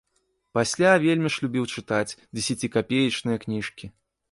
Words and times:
Пасля 0.57 0.93
вельмі 1.03 1.29
ж 1.35 1.43
любіў 1.43 1.69
чытаць 1.77 2.15
дзесяцікапеечныя 2.17 3.37
кніжкі. 3.47 3.95